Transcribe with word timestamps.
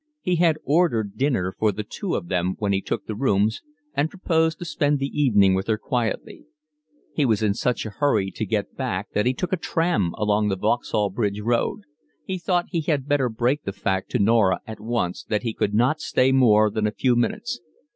He 0.21 0.37
had 0.37 0.57
ordered 0.63 1.15
dinner 1.15 1.53
for 1.59 1.71
the 1.71 1.83
two 1.83 2.15
of 2.15 2.27
them 2.27 2.55
when 2.57 2.73
he 2.73 2.81
took 2.81 3.05
the 3.05 3.13
rooms, 3.13 3.61
and 3.93 4.09
proposed 4.09 4.57
to 4.57 4.65
spend 4.65 4.97
the 4.97 5.05
evening 5.05 5.53
with 5.53 5.67
her 5.67 5.77
quietly. 5.77 6.45
He 7.13 7.23
was 7.23 7.43
in 7.43 7.53
such 7.53 7.85
a 7.85 7.91
hurry 7.91 8.31
to 8.31 8.45
get 8.47 8.75
back 8.75 9.11
that 9.13 9.27
he 9.27 9.35
took 9.35 9.53
a 9.53 9.57
tram 9.57 10.13
along 10.17 10.47
the 10.47 10.55
Vauxhall 10.57 11.11
Bridge 11.11 11.41
Road. 11.41 11.81
He 12.25 12.39
thought 12.39 12.65
he 12.69 12.81
had 12.81 13.07
better 13.07 13.29
break 13.29 13.61
the 13.61 13.73
fact 13.73 14.09
to 14.13 14.17
Norah 14.17 14.61
at 14.65 14.79
once 14.79 15.23
that 15.25 15.43
he 15.43 15.53
could 15.53 15.75
not 15.75 16.01
stay 16.01 16.31
more 16.31 16.71
than 16.71 16.87
a 16.87 16.91
few 16.91 17.15
minutes. 17.15 17.59